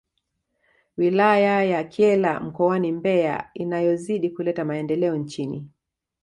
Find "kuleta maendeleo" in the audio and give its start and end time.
4.29-5.15